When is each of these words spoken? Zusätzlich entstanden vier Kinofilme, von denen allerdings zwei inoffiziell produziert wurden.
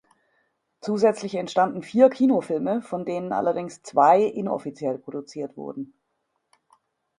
Zusätzlich 0.79 1.35
entstanden 1.35 1.83
vier 1.83 2.09
Kinofilme, 2.09 2.81
von 2.81 3.05
denen 3.05 3.31
allerdings 3.33 3.83
zwei 3.83 4.23
inoffiziell 4.23 4.97
produziert 4.97 5.55
wurden. 5.57 5.93